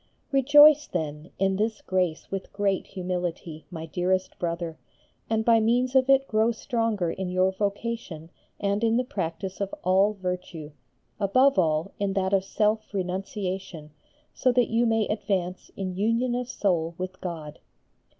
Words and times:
Rejoice, 0.31 0.87
then, 0.87 1.29
in 1.37 1.57
this 1.57 1.79
grace 1.79 2.31
with 2.31 2.51
great 2.51 2.87
humility, 2.87 3.67
my 3.69 3.85
dearest 3.85 4.39
brother, 4.39 4.79
and 5.29 5.45
by 5.45 5.59
means 5.59 5.93
of 5.93 6.09
it 6.09 6.27
grow 6.27 6.51
stronger 6.51 7.11
in 7.11 7.29
your 7.29 7.51
vocation 7.51 8.31
and 8.59 8.83
in 8.83 8.97
the 8.97 9.03
practice 9.03 9.61
of 9.61 9.75
all 9.83 10.13
virtue, 10.13 10.71
above 11.19 11.59
all 11.59 11.91
in 11.99 12.13
that 12.13 12.33
of 12.33 12.43
self 12.43 12.91
renunciation, 12.95 13.91
so 14.33 14.51
that 14.51 14.71
you 14.71 14.87
may 14.87 15.07
advance 15.07 15.69
in 15.77 15.93
union 15.95 16.33
of 16.33 16.49
soul 16.49 16.95
with 16.97 17.21
God. 17.21 17.59